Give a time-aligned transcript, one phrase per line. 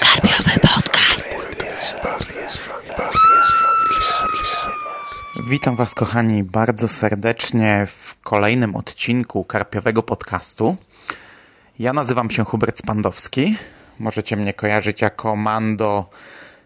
[0.00, 1.28] Karpiowy podcast.
[5.50, 10.76] Witam Was, kochani, bardzo serdecznie w kolejnym odcinku Karpiowego Podcastu.
[11.78, 13.56] Ja nazywam się Hubert Spandowski.
[13.98, 16.10] Możecie mnie kojarzyć jako Mando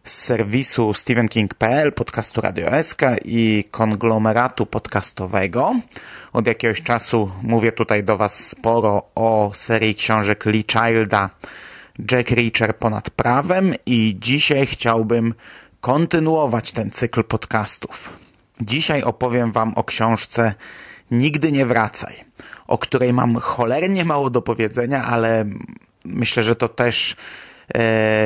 [0.04, 5.74] z serwisu StephenKing.pl, podcastu Radio SK i konglomeratu podcastowego.
[6.32, 11.30] Od jakiegoś czasu mówię tutaj do Was sporo o serii książek Lee Childa
[12.10, 15.34] Jack Reacher ponad prawem i dzisiaj chciałbym
[15.80, 18.12] kontynuować ten cykl podcastów.
[18.60, 20.54] Dzisiaj opowiem Wam o książce
[21.10, 22.14] Nigdy nie wracaj,
[22.66, 25.44] o której mam cholernie mało do powiedzenia, ale
[26.04, 27.16] myślę, że to też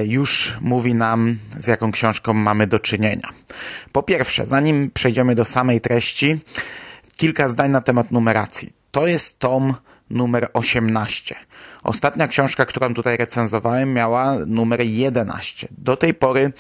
[0.07, 3.29] już mówi nam, z jaką książką mamy do czynienia.
[3.93, 6.39] Po pierwsze, zanim przejdziemy do samej treści,
[7.17, 8.73] kilka zdań na temat numeracji.
[8.91, 9.75] To jest tom
[10.11, 11.35] numer 18.
[11.83, 15.69] Ostatnia książka, którą tutaj recenzowałem, miała numer 11.
[15.71, 16.53] Do tej pory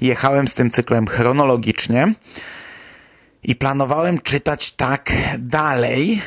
[0.00, 2.14] jechałem z tym cyklem chronologicznie
[3.42, 6.22] i planowałem czytać tak dalej,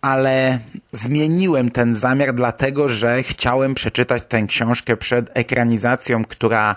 [0.00, 0.58] ale
[0.92, 6.76] zmieniłem ten zamiar dlatego, że chciałem przeczytać tę książkę przed ekranizacją, która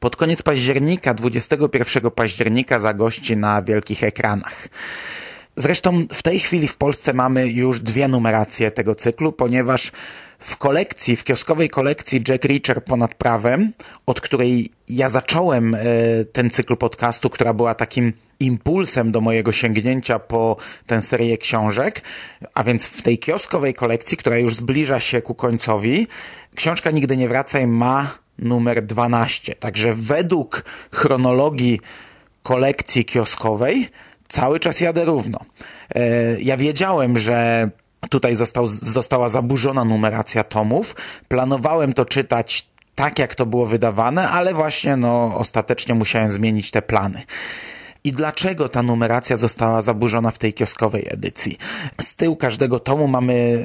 [0.00, 4.68] pod koniec października, 21 października zagości na wielkich ekranach.
[5.56, 9.92] Zresztą w tej chwili w Polsce mamy już dwie numeracje tego cyklu, ponieważ
[10.38, 13.72] w kolekcji, w kioskowej kolekcji Jack Reacher ponad prawem,
[14.06, 15.78] od której ja zacząłem e,
[16.32, 22.02] ten cykl podcastu, która była takim impulsem do mojego sięgnięcia po tę serię książek,
[22.54, 26.06] a więc w tej kioskowej kolekcji, która już zbliża się ku końcowi,
[26.54, 29.54] książka Nigdy nie wracaj ma numer 12.
[29.54, 31.80] Także według chronologii
[32.42, 33.88] kolekcji kioskowej
[34.28, 35.38] cały czas jadę równo.
[35.94, 37.70] E, ja wiedziałem, że
[38.10, 40.96] tutaj został, została zaburzona numeracja tomów.
[41.28, 46.82] Planowałem to czytać tak, jak to było wydawane, ale właśnie no, ostatecznie musiałem zmienić te
[46.82, 47.22] plany.
[48.04, 51.56] I dlaczego ta numeracja została zaburzona w tej kioskowej edycji?
[52.00, 53.64] Z tyłu każdego tomu mamy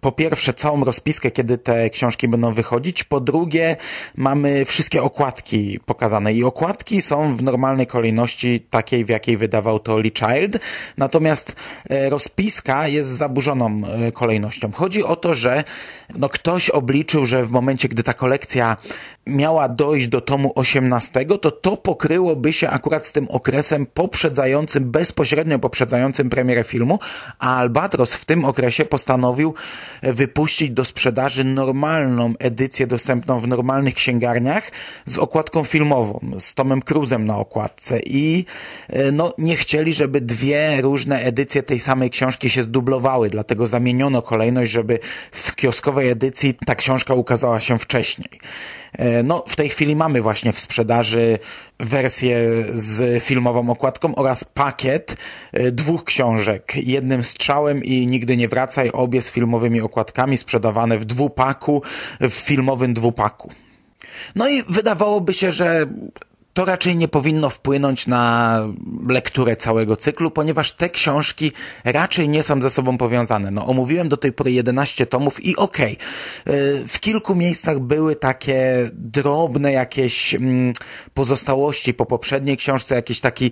[0.00, 3.76] po pierwsze całą rozpiskę, kiedy te książki będą wychodzić, po drugie
[4.16, 9.98] mamy wszystkie okładki pokazane i okładki są w normalnej kolejności takiej, w jakiej wydawał to
[9.98, 10.58] Lee Child,
[10.98, 11.56] natomiast
[11.90, 14.72] e, rozpiska jest zaburzoną e, kolejnością.
[14.72, 15.64] Chodzi o to, że
[16.14, 18.76] no ktoś obliczył, że w momencie, gdy ta kolekcja
[19.26, 25.58] miała dojść do tomu 18, to to pokryłoby się akurat z tym okresem poprzedzającym, bezpośrednio
[25.58, 26.98] poprzedzającym premierę filmu,
[27.38, 29.54] a Albatros w tym okresie postanowił
[30.02, 34.70] wypuścić do sprzedaży normalną edycję dostępną w normalnych księgarniach
[35.06, 38.44] z okładką filmową, z Tomem Cruzem na okładce i
[38.88, 44.22] e, no nie chcieli, żeby dwie różne edycje tej samej książki się zdublowały, dlatego zamieniono
[44.22, 44.98] kolejność, żeby
[45.32, 48.40] w kioskowej edycji ta książka ukazała się wcześniej.
[48.98, 51.38] E, no, w tej chwili mamy właśnie w sprzedaży
[51.80, 52.36] wersję
[52.74, 55.16] z filmową okładką oraz pakiet
[55.52, 56.72] e, dwóch książek.
[56.76, 61.82] Jednym strzałem i Nigdy nie wracaj, obie z filmowymi okładkami sprzedawane w dwupaku,
[62.20, 63.50] w filmowym dwupaku.
[64.34, 65.86] No i wydawałoby się, że
[66.54, 68.58] to raczej nie powinno wpłynąć na
[69.08, 71.52] lekturę całego cyklu, ponieważ te książki
[71.84, 73.50] raczej nie są ze sobą powiązane.
[73.50, 75.98] No, omówiłem do tej pory 11 tomów i okej,
[76.46, 80.72] okay, w kilku miejscach były takie drobne jakieś mm,
[81.14, 83.50] pozostałości po poprzedniej książce, jakiś taki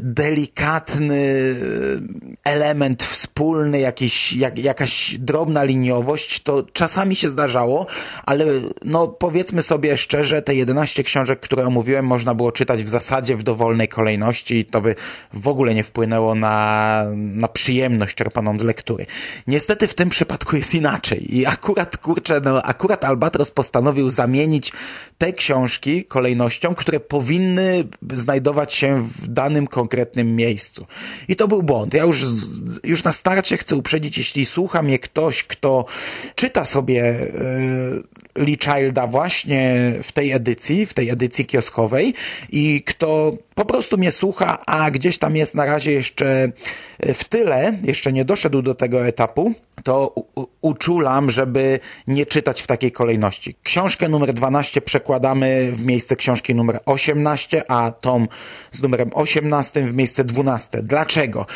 [0.00, 2.00] delikatny y,
[2.44, 7.86] element wspólny, jakiś, jak, jakaś drobna liniowość, to czasami się zdarzało,
[8.24, 8.44] ale
[8.84, 13.36] no powiedzmy sobie szczerze, te 11 książek, które omówiłem, można było było czytać w zasadzie
[13.36, 14.94] w dowolnej kolejności i to by
[15.32, 19.06] w ogóle nie wpłynęło na, na przyjemność czerpaną z lektury.
[19.46, 24.72] Niestety w tym przypadku jest inaczej i akurat, kurczę, no akurat Albatros postanowił zamienić
[25.18, 30.86] te książki kolejnością, które powinny znajdować się w danym konkretnym miejscu.
[31.28, 31.94] I to był błąd.
[31.94, 32.24] Ja już,
[32.84, 35.84] już na starcie chcę uprzedzić, jeśli słucha mnie ktoś, kto
[36.34, 36.94] czyta sobie
[38.36, 42.14] yy, Lee Childa właśnie w tej edycji, w tej edycji kioskowej
[42.50, 46.52] i kto po prostu mnie słucha, a gdzieś tam jest na razie jeszcze
[47.14, 50.14] w tyle, jeszcze nie doszedł do tego etapu, to
[50.60, 53.54] uczulam, żeby nie czytać w takiej kolejności.
[53.62, 58.28] Książkę numer 12 przekładamy w miejsce książki numer 18, a tom
[58.70, 60.80] z numerem 18 w miejsce 12.
[60.82, 61.46] Dlaczego?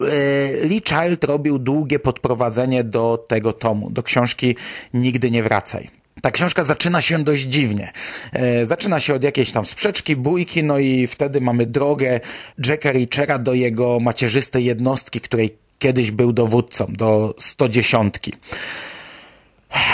[0.00, 4.56] E, Lee Child robił długie podprowadzenie do tego tomu, do książki
[4.94, 6.03] Nigdy nie wracaj.
[6.24, 7.92] Ta książka zaczyna się dość dziwnie.
[8.32, 12.20] E, zaczyna się od jakiejś tam sprzeczki, bójki, no i wtedy mamy drogę
[12.66, 18.14] Jacka Reachera do jego macierzystej jednostki, której kiedyś był dowódcą, do 110.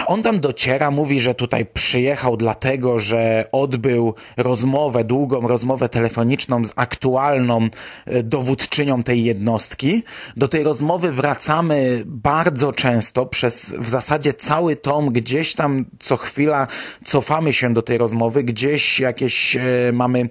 [0.07, 6.73] on tam dociera, mówi, że tutaj przyjechał dlatego, że odbył rozmowę, długą rozmowę telefoniczną z
[6.77, 7.69] aktualną
[8.07, 10.03] e, dowódczynią tej jednostki.
[10.37, 16.67] Do tej rozmowy wracamy bardzo często, przez w zasadzie cały tom, gdzieś tam co chwila
[17.05, 19.61] cofamy się do tej rozmowy, gdzieś jakieś e,
[19.93, 20.29] mamy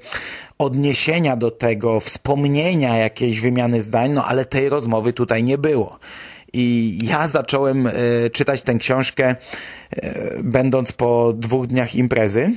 [0.59, 5.99] odniesienia do tego, wspomnienia jakiejś wymiany zdań, no ale tej rozmowy tutaj nie było.
[6.53, 7.91] I ja zacząłem e,
[8.33, 9.35] czytać tę książkę,
[9.91, 12.51] e, będąc po dwóch dniach imprezy.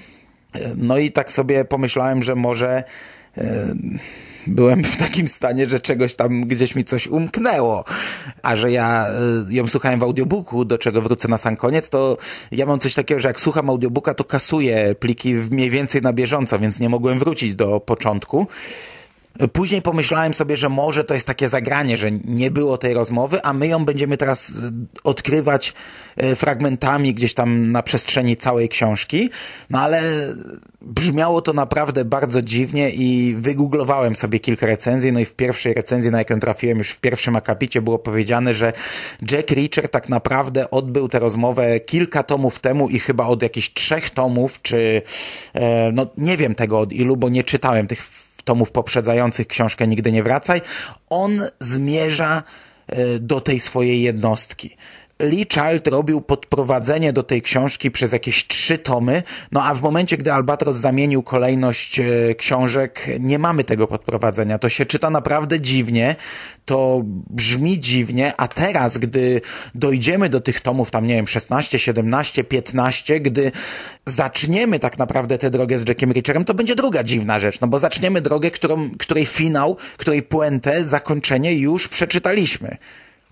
[0.54, 2.84] E, no i tak sobie pomyślałem, że może
[4.46, 7.84] byłem w takim stanie, że czegoś tam gdzieś mi coś umknęło,
[8.42, 9.06] a że ja
[9.48, 12.16] ją słuchałem w audiobooku, do czego wrócę na sam koniec, to
[12.50, 16.58] ja mam coś takiego, że jak słucham audiobooka, to kasuję pliki mniej więcej na bieżąco,
[16.58, 18.46] więc nie mogłem wrócić do początku.
[19.52, 23.52] Później pomyślałem sobie, że może to jest takie zagranie, że nie było tej rozmowy, a
[23.52, 24.70] my ją będziemy teraz e,
[25.04, 25.74] odkrywać
[26.16, 29.30] e, fragmentami gdzieś tam na przestrzeni całej książki.
[29.70, 30.02] No ale
[30.80, 35.12] brzmiało to naprawdę bardzo dziwnie i wygooglowałem sobie kilka recenzji.
[35.12, 38.72] No i w pierwszej recenzji, na jaką trafiłem już w pierwszym akapicie, było powiedziane, że
[39.30, 44.10] Jack Reacher tak naprawdę odbył tę rozmowę kilka tomów temu i chyba od jakichś trzech
[44.10, 45.02] tomów, czy
[45.54, 50.12] e, no nie wiem tego od ilu, bo nie czytałem tych tomów poprzedzających książkę Nigdy
[50.12, 50.60] nie wracaj,
[51.10, 52.42] on zmierza
[52.86, 54.76] e, do tej swojej jednostki.
[55.18, 59.22] Lee Child robił podprowadzenie do tej książki przez jakieś trzy tomy,
[59.52, 62.04] no a w momencie, gdy Albatros zamienił kolejność e,
[62.34, 64.58] książek, nie mamy tego podprowadzenia.
[64.58, 66.16] To się czyta naprawdę dziwnie,
[66.64, 69.40] to brzmi dziwnie, a teraz, gdy
[69.74, 73.52] dojdziemy do tych tomów, tam nie wiem, 16, 17, 15, gdy
[74.06, 77.78] zaczniemy tak naprawdę tę drogę z Jackiem Richerem, to będzie druga dziwna rzecz, no bo
[77.78, 82.76] zaczniemy drogę, którą, której finał, której puentę, zakończenie już przeczytaliśmy.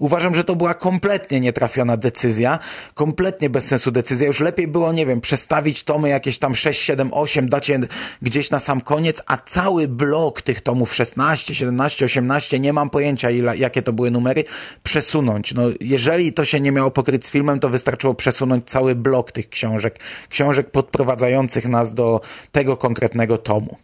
[0.00, 2.58] Uważam, że to była kompletnie nietrafiona decyzja,
[2.94, 4.26] kompletnie bez sensu decyzja.
[4.26, 7.80] Już lepiej było, nie wiem, przestawić tomy jakieś tam 6, 7, 8, dać je
[8.22, 13.30] gdzieś na sam koniec, a cały blok tych tomów 16, 17, 18, nie mam pojęcia
[13.30, 14.44] ile, jakie to były numery,
[14.82, 15.54] przesunąć.
[15.54, 19.48] No, jeżeli to się nie miało pokryć z filmem, to wystarczyło przesunąć cały blok tych
[19.48, 22.20] książek, książek podprowadzających nas do
[22.52, 23.76] tego konkretnego tomu.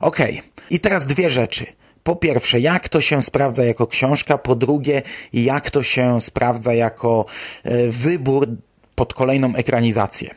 [0.00, 0.50] Okej, okay.
[0.70, 1.66] i teraz dwie rzeczy
[2.06, 7.26] po pierwsze, jak to się sprawdza jako książka, po drugie, jak to się sprawdza jako
[7.64, 8.48] e, wybór
[8.94, 10.34] pod kolejną ekranizację.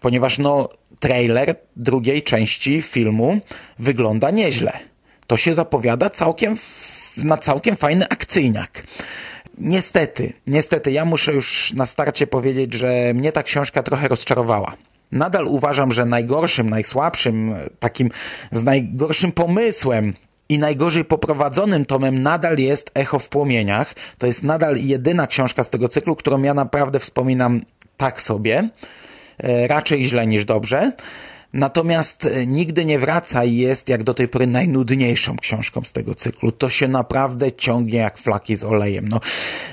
[0.00, 0.68] Ponieważ no,
[1.00, 3.40] trailer drugiej części filmu
[3.78, 4.72] wygląda nieźle.
[5.26, 6.56] To się zapowiada całkiem
[7.16, 8.82] na całkiem fajny akcyjniak.
[9.58, 14.72] Niestety, niestety, ja muszę już na starcie powiedzieć, że mnie ta książka trochę rozczarowała.
[15.12, 18.10] Nadal uważam, że najgorszym, najsłabszym, takim
[18.52, 20.14] z najgorszym pomysłem
[20.48, 23.94] i najgorzej poprowadzonym tomem nadal jest Echo w płomieniach.
[24.18, 27.62] To jest nadal jedyna książka z tego cyklu, którą ja naprawdę wspominam
[27.96, 28.68] tak sobie.
[29.38, 30.92] E, raczej źle niż dobrze.
[31.52, 36.52] Natomiast e, Nigdy nie wracaj jest jak do tej pory najnudniejszą książką z tego cyklu.
[36.52, 39.08] To się naprawdę ciągnie jak flaki z olejem.
[39.08, 39.20] No,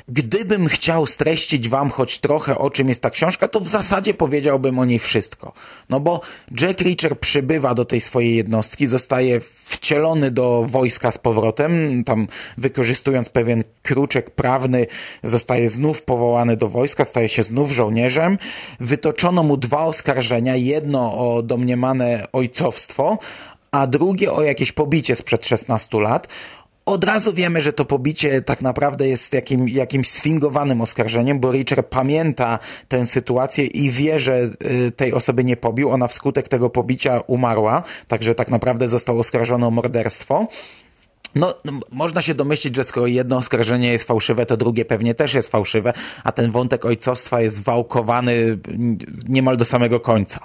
[0.07, 4.79] gdybym chciał streścić wam choć trochę o czym jest ta książka, to w zasadzie powiedziałbym
[4.79, 5.53] o niej wszystko.
[5.89, 6.21] No bo
[6.61, 12.27] Jack Reacher przybywa do tej swojej jednostki, zostaje wcielony do wojska z powrotem, tam
[12.57, 14.87] wykorzystując pewien kruczek prawny,
[15.23, 18.37] zostaje znów powołany do wojska, staje się znów żołnierzem.
[18.79, 21.41] Wytoczono mu dwa oskarżenia, jedno o
[21.75, 23.17] domniemane ojcowstwo,
[23.71, 26.27] a drugie o jakieś pobicie sprzed 16 lat.
[26.85, 31.87] Od razu wiemy, że to pobicie tak naprawdę jest jakim, jakimś sfingowanym oskarżeniem, bo Richard
[31.87, 34.49] pamięta tę sytuację i wie, że
[34.87, 35.89] y, tej osoby nie pobił.
[35.89, 40.47] Ona wskutek tego pobicia umarła, także tak naprawdę został oskarżony o morderstwo.
[41.35, 45.33] No, no, można się domyślić, że skoro jedno oskarżenie jest fałszywe, to drugie pewnie też
[45.33, 48.57] jest fałszywe, a ten wątek ojcostwa jest wałkowany
[49.27, 50.39] niemal do samego końca.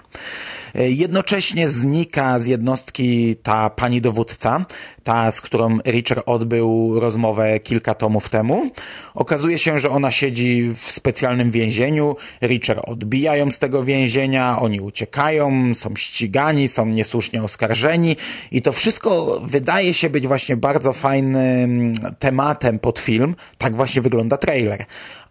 [0.74, 4.64] E, jednocześnie znika z jednostki ta pani dowódca,
[5.02, 8.70] ta, z którą Richard odbył rozmowę kilka tomów temu.
[9.14, 12.16] Okazuje się, że ona siedzi w specjalnym więzieniu.
[12.42, 18.16] Richard odbija ją z tego więzienia, oni uciekają, są ścigani, są niesłusznie oskarżeni
[18.52, 23.36] i to wszystko wydaje się być właśnie bardzo fajnym tematem pod film.
[23.58, 24.84] Tak właśnie wygląda trailer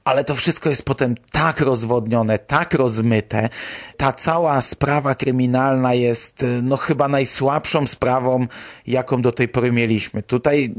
[0.10, 3.50] ale to wszystko jest potem tak rozwodnione, tak rozmyte.
[3.98, 8.48] Ta cała sprawa kryminalna jest no chyba najsłabszą sprawą,
[8.88, 10.24] jaką do tej pory mieliśmy.
[10.24, 10.74] Tutaj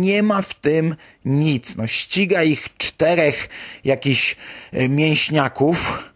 [0.00, 1.76] nie ma w tym nic.
[1.76, 3.48] No, ściga ich czterech
[3.84, 4.36] jakichś
[4.72, 6.10] e, mięśniaków,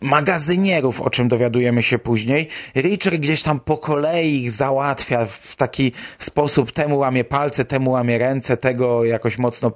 [0.00, 2.48] magazynierów, o czym dowiadujemy się później.
[2.76, 8.18] Richard gdzieś tam po kolei ich załatwia w taki sposób, temu łamie palce, temu łamie
[8.18, 9.72] ręce, tego jakoś mocno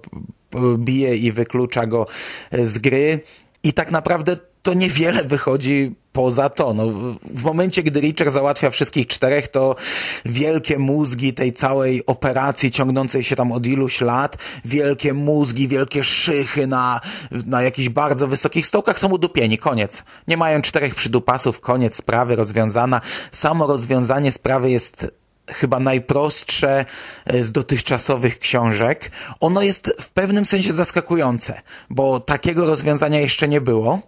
[0.78, 2.06] bije i wyklucza go
[2.52, 3.20] z gry.
[3.62, 6.74] I tak naprawdę to niewiele wychodzi poza to.
[6.74, 6.86] No,
[7.24, 9.76] w momencie, gdy Richer załatwia wszystkich czterech, to
[10.24, 16.66] wielkie mózgi tej całej operacji ciągnącej się tam od iluś lat, wielkie mózgi, wielkie szychy
[16.66, 17.00] na,
[17.46, 19.58] na jakichś bardzo wysokich stołkach są udupieni.
[19.58, 20.04] Koniec.
[20.28, 23.00] Nie mają czterech przydupasów, koniec sprawy, rozwiązana.
[23.32, 25.06] Samo rozwiązanie sprawy jest
[25.46, 26.84] chyba najprostsze
[27.26, 29.10] e, z dotychczasowych książek.
[29.40, 34.00] Ono jest w pewnym sensie zaskakujące, bo takiego rozwiązania jeszcze nie było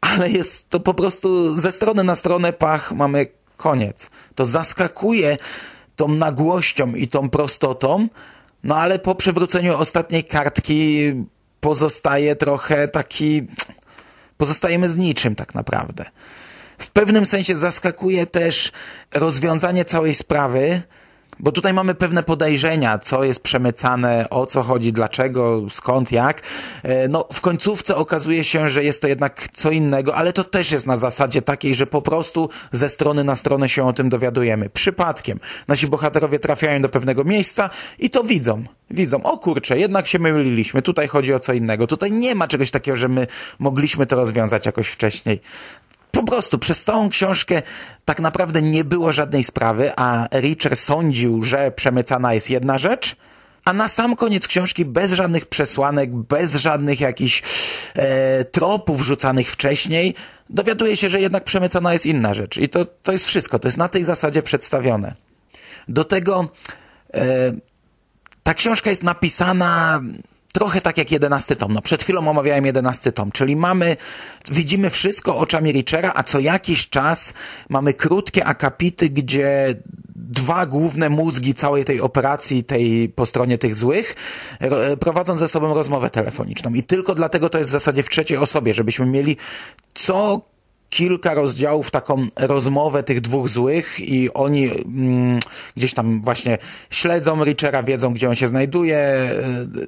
[0.00, 3.26] ale jest to po prostu ze strony na stronę pach mamy
[3.56, 4.10] koniec.
[4.34, 5.36] To zaskakuje
[5.96, 8.06] tą nagłością i tą prostotą,
[8.64, 11.12] no ale po przewróceniu ostatniej kartki
[11.60, 13.46] pozostaje trochę taki...
[14.36, 16.04] Pozostajemy z niczym tak naprawdę.
[16.78, 18.72] W pewnym sensie zaskakuje też
[19.14, 20.82] rozwiązanie całej sprawy,
[21.40, 26.42] bo tutaj mamy pewne podejrzenia, co jest przemycane, o co chodzi, dlaczego, skąd, jak.
[26.82, 30.72] E, no, w końcówce okazuje się, że jest to jednak co innego, ale to też
[30.72, 34.70] jest na zasadzie takiej, że po prostu ze strony na stronę się o tym dowiadujemy.
[34.70, 35.40] Przypadkiem.
[35.68, 38.64] Nasi bohaterowie trafiają do pewnego miejsca i to widzą.
[38.90, 41.86] Widzą, o kurczę, jednak się myliliśmy, tutaj chodzi o co innego.
[41.86, 43.26] Tutaj nie ma czegoś takiego, że my
[43.58, 45.40] mogliśmy to rozwiązać jakoś wcześniej
[46.16, 47.62] po prostu przez całą książkę
[48.04, 53.16] tak naprawdę nie było żadnej sprawy, a Richer sądził, że przemycana jest jedna rzecz,
[53.64, 57.42] a na sam koniec książki bez żadnych przesłanek, bez żadnych jakichś
[57.94, 60.14] e, tropów rzucanych wcześniej,
[60.50, 62.56] dowiaduje się, że jednak przemycana jest inna rzecz.
[62.56, 65.14] I to, to jest wszystko, to jest na tej zasadzie przedstawione.
[65.88, 66.48] Do tego
[67.14, 67.52] e,
[68.42, 70.00] ta książka jest napisana
[70.56, 71.72] trochę tak jak jedenasty tom.
[71.72, 73.96] No, przed chwilą omawiałem jedenasty tom, czyli mamy,
[74.50, 77.34] widzimy wszystko oczami Richera, a co jakiś czas
[77.68, 79.74] mamy krótkie akapity, gdzie
[80.14, 84.16] dwa główne mózgi całej tej operacji, tej po stronie tych złych,
[85.00, 86.74] prowadzą ze sobą rozmowę telefoniczną.
[86.74, 89.36] I tylko dlatego to jest w zasadzie w trzeciej osobie, żebyśmy mieli
[89.94, 90.40] co
[90.90, 95.38] kilka rozdziałów taką rozmowę tych dwóch złych i oni mm,
[95.76, 96.58] gdzieś tam właśnie
[96.90, 99.30] śledzą Richera, wiedzą gdzie on się znajduje, e,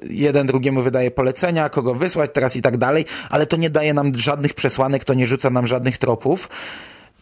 [0.09, 4.11] jeden drugiemu wydaje polecenia, kogo wysłać teraz i tak dalej, ale to nie daje nam
[4.15, 6.49] żadnych przesłanek, to nie rzuca nam żadnych tropów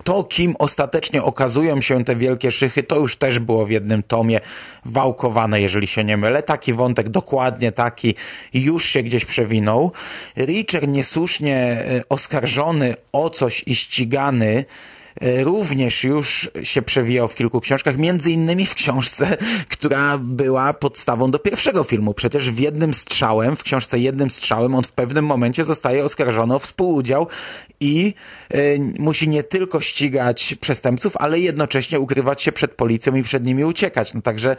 [0.04, 4.39] to, kim ostatecznie okazują się te wielkie szychy, to już też było w jednym tomie
[4.86, 6.44] wałkowane, jeżeli się nie mylę.
[6.44, 8.16] Taki wątek, dokładnie taki,
[8.54, 9.92] już się gdzieś przewinął.
[10.38, 14.66] Richard niesłusznie e, oskarżony o coś i ścigany,
[15.21, 19.38] również już się przewijał w kilku książkach, między innymi w książce,
[19.69, 22.13] która była podstawą do pierwszego filmu.
[22.13, 26.59] Przecież w jednym strzałem, w książce jednym strzałem, on w pewnym momencie zostaje oskarżony o
[26.59, 27.27] współudział
[27.79, 28.13] i
[28.55, 33.65] y, musi nie tylko ścigać przestępców, ale jednocześnie ukrywać się przed policją i przed nimi
[33.65, 34.13] uciekać.
[34.13, 34.55] No także,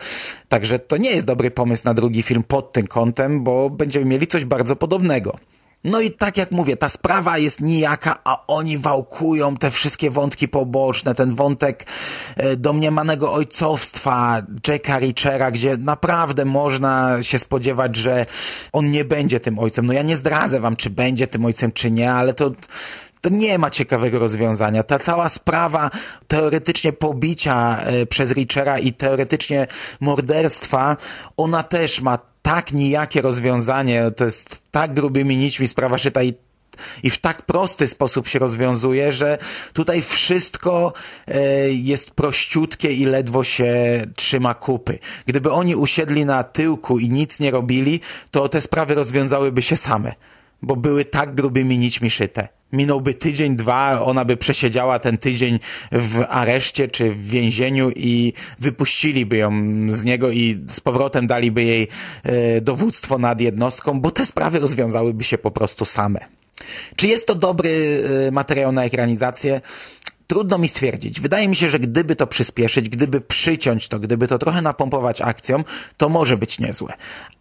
[0.48, 4.26] także to nie jest dobry pomysł na drugi film pod tym kątem, bo będziemy mieli
[4.26, 5.38] coś bardzo podobnego.
[5.84, 10.48] No i tak jak mówię, ta sprawa jest nijaka, a oni wałkują te wszystkie wątki
[10.48, 11.86] poboczne, ten wątek
[12.36, 18.26] e, domniemanego ojcowstwa Jacka Richera, gdzie naprawdę można się spodziewać, że
[18.72, 19.86] on nie będzie tym ojcem.
[19.86, 22.50] No ja nie zdradzę wam, czy będzie tym ojcem, czy nie, ale to
[23.20, 24.82] to nie ma ciekawego rozwiązania.
[24.82, 25.90] Ta cała sprawa
[26.28, 29.66] teoretycznie pobicia e, przez Richera i teoretycznie
[30.00, 30.96] morderstwa,
[31.36, 36.34] ona też ma tak nijakie rozwiązanie, to jest tak grubymi nićmi sprawa szyta i
[37.02, 39.38] i w tak prosty sposób się rozwiązuje, że
[39.72, 40.92] tutaj wszystko
[41.26, 41.40] e,
[41.70, 43.72] jest prościutkie i ledwo się
[44.16, 44.98] trzyma kupy.
[45.26, 48.00] Gdyby oni usiedli na tyłku i nic nie robili,
[48.30, 50.14] to te sprawy rozwiązałyby się same,
[50.62, 55.58] bo były tak grubymi nićmi szyte minąłby tydzień, dwa, ona by przesiedziała ten tydzień
[55.92, 59.52] w areszcie czy w więzieniu i wypuściliby ją
[59.88, 61.88] z niego i z powrotem daliby jej
[62.22, 66.20] e, dowództwo nad jednostką, bo te sprawy rozwiązałyby się po prostu same.
[66.96, 69.60] Czy jest to dobry e, materiał na ekranizację?
[70.28, 71.20] Trudno mi stwierdzić.
[71.20, 75.64] Wydaje mi się, że gdyby to przyspieszyć, gdyby przyciąć to, gdyby to trochę napompować akcją,
[75.96, 76.92] to może być niezłe.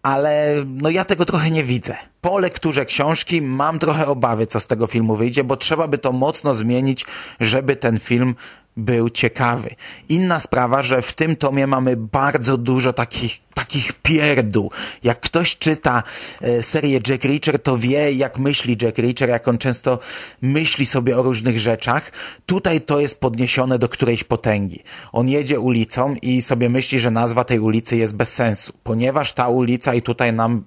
[0.03, 1.96] Ale no ja tego trochę nie widzę.
[2.22, 6.12] Po lekturze książki mam trochę obawy, co z tego filmu wyjdzie, bo trzeba by to
[6.12, 7.06] mocno zmienić,
[7.39, 8.36] żeby ten film
[8.77, 9.75] był ciekawy.
[10.10, 14.72] Inna sprawa, że w tym tomie mamy bardzo dużo takich, takich pierdół.
[15.03, 16.03] Jak ktoś czyta
[16.41, 20.00] e, serię Jack Reacher, to wie, jak myśli Jack Reacher, jak on często
[20.41, 22.12] myśli sobie o różnych rzeczach.
[22.46, 24.84] Tutaj to jest podniesione do którejś potęgi.
[25.12, 29.50] On jedzie ulicą i sobie myśli, że nazwa tej ulicy jest bez sensu, ponieważ ta
[29.50, 30.63] ulica i tutaj nam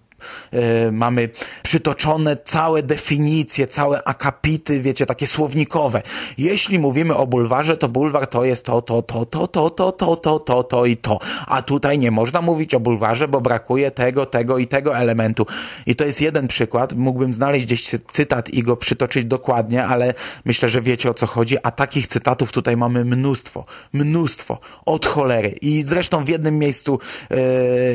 [0.92, 1.28] mamy
[1.62, 6.02] przytoczone całe definicje, całe akapity, wiecie, takie słownikowe.
[6.38, 10.16] Jeśli mówimy o bulwarze, to bulwar to jest to, to, to, to, to, to, to,
[10.16, 11.18] to, to, to i to.
[11.46, 15.46] A tutaj nie można mówić o bulwarze, bo brakuje tego, tego i tego elementu.
[15.86, 16.92] I to jest jeden przykład.
[16.92, 21.56] Mógłbym znaleźć gdzieś cytat i go przytoczyć dokładnie, ale myślę, że wiecie o co chodzi.
[21.62, 23.64] A takich cytatów tutaj mamy mnóstwo.
[23.92, 24.58] Mnóstwo.
[24.86, 25.48] Od cholery.
[25.60, 26.98] I zresztą w jednym miejscu
[27.30, 27.36] e,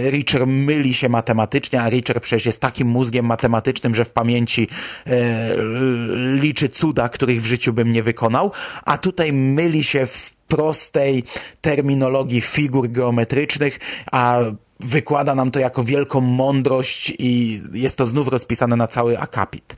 [0.09, 4.67] Richer myli się matematycznie, a Przecież jest takim mózgiem matematycznym, że w pamięci
[5.07, 5.55] e,
[6.41, 8.51] liczy cuda, których w życiu bym nie wykonał,
[8.85, 11.23] a tutaj myli się w prostej
[11.61, 13.79] terminologii figur geometrycznych,
[14.11, 14.39] a
[14.79, 19.75] wykłada nam to jako wielką mądrość i jest to znów rozpisane na cały akapit.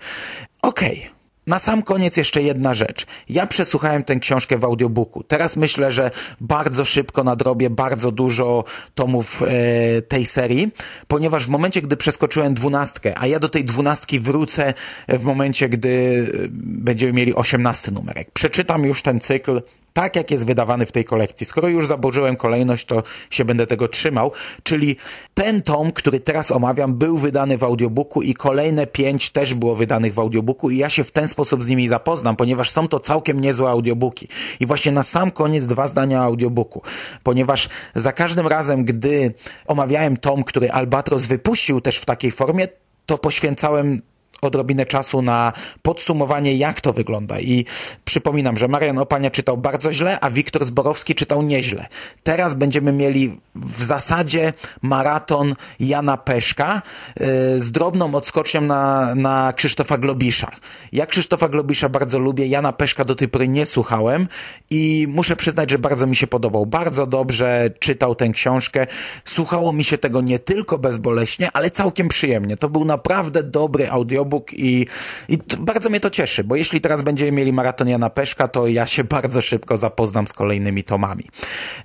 [0.61, 0.97] Okej.
[0.97, 1.16] Okay.
[1.47, 3.05] Na sam koniec jeszcze jedna rzecz.
[3.29, 5.23] Ja przesłuchałem tę książkę w audiobooku.
[5.23, 6.11] Teraz myślę, że
[6.41, 8.63] bardzo szybko nadrobię bardzo dużo
[8.95, 10.71] tomów e, tej serii,
[11.07, 14.73] ponieważ w momencie, gdy przeskoczyłem dwunastkę, a ja do tej dwunastki wrócę
[15.07, 16.25] w momencie, gdy
[16.63, 18.31] będziemy mieli osiemnasty numerek.
[18.31, 19.61] Przeczytam już ten cykl,
[19.97, 21.45] tak jak jest wydawany w tej kolekcji.
[21.45, 24.31] Skoro już zaburzyłem kolejność, to się będę tego trzymał,
[24.63, 24.95] czyli
[25.33, 30.13] ten tom, który teraz omawiam, był wydany w audiobooku i kolejne pięć też było wydanych
[30.13, 33.41] w audiobooku i ja się w ten sposób z nimi zapoznam, ponieważ są to całkiem
[33.41, 34.27] niezłe audiobooki.
[34.59, 36.81] I właśnie na sam koniec dwa zdania audiobooku,
[37.23, 39.33] ponieważ za każdym razem, gdy
[39.67, 42.67] omawiałem tom, który Albatros wypuścił też w takiej formie,
[43.05, 44.01] to poświęcałem
[44.41, 47.39] odrobinę czasu na podsumowanie, jak to wygląda.
[47.39, 47.65] I
[48.05, 51.85] przypominam, że Marian Opania czytał bardzo źle, a Wiktor Zborowski czytał nieźle.
[52.23, 56.81] Teraz będziemy mieli w zasadzie maraton Jana Peszka
[57.19, 57.25] yy,
[57.61, 60.51] z drobną odskocznią na, na Krzysztofa Globisza.
[60.91, 64.27] Ja Krzysztofa Globisza bardzo lubię, Jana Peszka do tej pory nie słuchałem
[64.69, 66.65] i muszę przyznać, że bardzo mi się podobał.
[66.65, 68.87] Bardzo dobrze czytał tę książkę.
[69.25, 72.57] Słuchało mi się tego nie tylko bezboleśnie, ale całkiem przyjemnie.
[72.57, 74.85] To był naprawdę dobry audio i,
[75.29, 78.87] i bardzo mnie to cieszy, bo jeśli teraz będziemy mieli maraton Jana Peszka, to ja
[78.87, 81.23] się bardzo szybko zapoznam z kolejnymi tomami.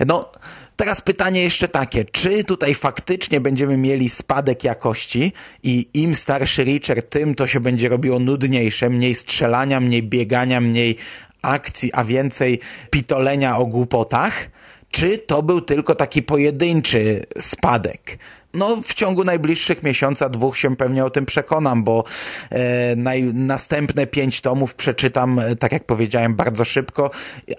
[0.06, 0.30] No,
[0.76, 5.32] Teraz pytanie jeszcze takie, czy tutaj faktycznie będziemy mieli spadek jakości
[5.62, 10.96] i im starszy Richard, tym to się będzie robiło nudniejsze, mniej strzelania, mniej biegania, mniej
[11.42, 14.50] akcji, a więcej pitolenia o głupotach?
[14.90, 18.19] Czy to był tylko taki pojedynczy spadek?
[18.54, 22.04] No, w ciągu najbliższych miesiąca, dwóch się pewnie o tym przekonam, bo
[22.50, 27.10] e, naj, następne pięć tomów przeczytam, e, tak jak powiedziałem, bardzo szybko,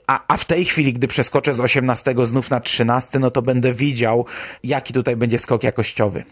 [0.08, 3.74] a, a w tej chwili, gdy przeskoczę z 18 znów na 13, no to będę
[3.74, 4.26] widział,
[4.64, 6.24] jaki tutaj będzie skok jakościowy.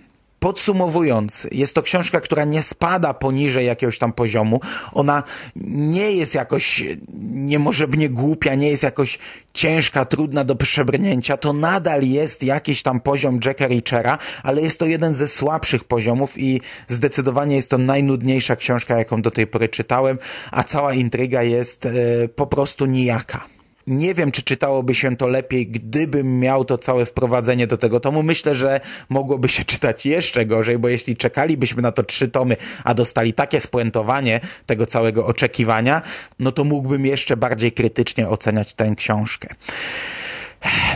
[0.44, 4.60] Podsumowując, jest to książka, która nie spada poniżej jakiegoś tam poziomu.
[4.92, 5.24] Ona
[5.66, 6.84] nie jest jakoś
[7.32, 9.20] niemożebnie głupia, nie jest jakoś
[9.54, 11.38] ciężka, trudna do przebrnięcia.
[11.38, 16.38] To nadal jest jakiś tam poziom Jacka Richera, ale jest to jeden ze słabszych poziomów
[16.38, 20.18] i zdecydowanie jest to najnudniejsza książka, jaką do tej pory czytałem,
[20.52, 21.92] a cała intryga jest e,
[22.28, 23.61] po prostu nijaka.
[23.88, 28.24] Nie wiem, czy czytałoby się to lepiej, gdybym miał to całe wprowadzenie do tego tomu.
[28.24, 32.94] Myślę, że mogłoby się czytać jeszcze gorzej, bo jeśli czekalibyśmy na to trzy tomy, a
[32.94, 36.02] dostali takie spuentowanie tego całego oczekiwania,
[36.40, 39.56] no to mógłbym jeszcze bardziej krytycznie oceniać tę książkę.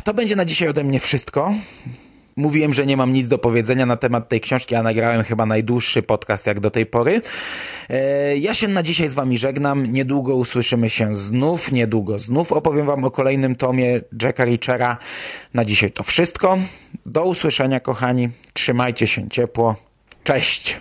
[0.03, 1.53] To będzie na dzisiaj ode mnie wszystko.
[2.37, 6.01] Mówiłem, że nie mam nic do powiedzenia na temat tej książki, a nagrałem chyba najdłuższy
[6.01, 7.21] podcast jak do tej pory.
[7.89, 9.91] E, ja się na dzisiaj z wami żegnam.
[9.91, 14.97] Niedługo usłyszymy się znów, niedługo znów opowiem wam o kolejnym tomie Jacka Richera.
[15.53, 16.57] Na dzisiaj to wszystko.
[17.05, 18.29] Do usłyszenia, kochani.
[18.53, 19.75] Trzymajcie się ciepło.
[20.23, 20.79] Cześć!